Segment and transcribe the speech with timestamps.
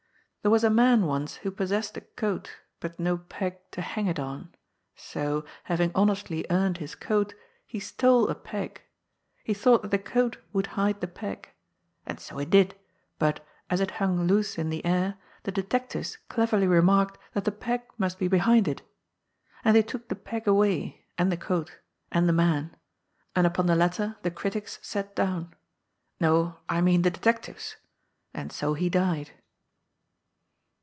[0.43, 4.17] There was a man once who possessed a coat but no peg to hang it
[4.17, 4.51] on.
[4.95, 7.35] So, having honestly earned his coat,
[7.67, 8.81] he stole a peg.
[9.43, 11.49] He thought that the coat would hide the peg.
[12.07, 12.73] And so it did,
[13.19, 17.83] but, as it hung loose in the air, the detectives cleverly remarked that the peg
[17.99, 18.81] must be behind it
[19.63, 21.77] And they took the peg away, and the coat,
[22.11, 22.63] and the 94 GOD'S POOL.
[22.73, 22.77] man;
[23.35, 25.53] and upon the latter the critics sat down—
[26.19, 27.75] ^no, I mean the detectives.
[28.33, 29.33] And so he died.